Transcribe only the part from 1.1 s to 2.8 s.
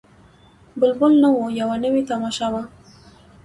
نه وو یوه نوې تماشه وه